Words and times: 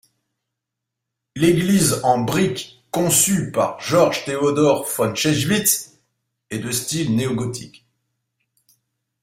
L'église 1.35 2.01
en 2.03 2.17
brique 2.21 2.81
conçue 2.89 3.51
par 3.51 3.79
Georg 3.79 4.15
Theodor 4.25 4.87
von 4.87 5.13
Chiewitz 5.13 5.99
est 6.49 6.57
de 6.57 6.71
style 6.71 7.15
néogothique. 7.15 7.85